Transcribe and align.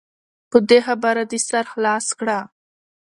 په 0.49 0.57
دې 0.69 0.79
خبره 0.87 1.23
دې 1.31 1.39
سر 1.47 1.65
خلاص 1.73 2.05
کړه. 2.19 2.39